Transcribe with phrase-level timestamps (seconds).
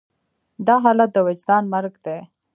[0.67, 2.17] دا حالت د وجدان مرګ دی.